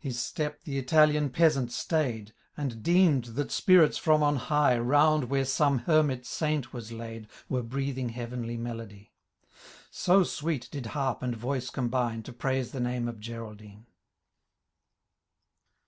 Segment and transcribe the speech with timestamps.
[0.00, 4.76] His step the Italian peasant stay'd^ And deemM, that spirits from on high.
[4.76, 7.28] Round where some hermit saint whs laid.
[7.48, 9.12] Were breathing heavenly melody:
[9.92, 13.86] So sweet did harp and voice combine,' To praise the name of Geraldine.